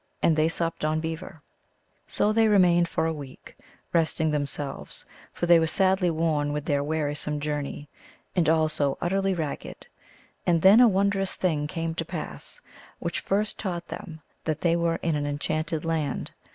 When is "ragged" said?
9.35-9.85